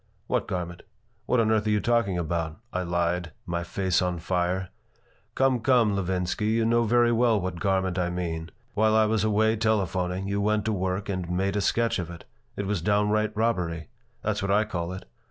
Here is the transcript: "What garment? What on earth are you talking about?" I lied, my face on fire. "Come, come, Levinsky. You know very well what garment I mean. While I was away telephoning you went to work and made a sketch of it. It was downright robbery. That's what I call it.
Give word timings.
"What 0.25 0.47
garment? 0.47 0.81
What 1.27 1.39
on 1.39 1.51
earth 1.51 1.67
are 1.67 1.69
you 1.69 1.79
talking 1.79 2.17
about?" 2.17 2.59
I 2.73 2.81
lied, 2.81 3.33
my 3.45 3.63
face 3.63 4.01
on 4.01 4.17
fire. 4.17 4.69
"Come, 5.35 5.59
come, 5.59 5.95
Levinsky. 5.95 6.47
You 6.47 6.65
know 6.65 6.85
very 6.85 7.11
well 7.11 7.39
what 7.39 7.59
garment 7.59 7.99
I 7.99 8.09
mean. 8.09 8.49
While 8.73 8.95
I 8.95 9.05
was 9.05 9.23
away 9.23 9.55
telephoning 9.57 10.27
you 10.27 10.41
went 10.41 10.65
to 10.65 10.73
work 10.73 11.07
and 11.07 11.29
made 11.29 11.55
a 11.55 11.61
sketch 11.61 11.99
of 11.99 12.09
it. 12.09 12.23
It 12.55 12.65
was 12.65 12.81
downright 12.81 13.37
robbery. 13.37 13.89
That's 14.23 14.41
what 14.41 14.49
I 14.49 14.63
call 14.65 14.91
it. 14.91 15.05